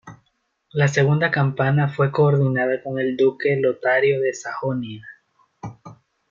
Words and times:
La 0.71 0.87
segunda 0.87 1.29
campaña 1.29 1.87
fue 1.87 2.11
coordinada 2.11 2.81
con 2.81 2.97
el 2.99 3.15
duque 3.15 3.55
Lotario 3.61 4.19
de 4.19 4.33
Sajonia. 4.33 5.07